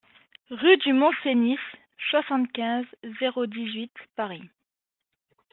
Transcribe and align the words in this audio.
RUE 0.49 0.77
DU 0.77 0.93
MONT 0.95 1.13
CENIS, 1.21 1.59
soixante-quinze, 2.09 2.87
zéro 3.19 3.45
dix-huit 3.45 3.91
Paris 4.15 4.49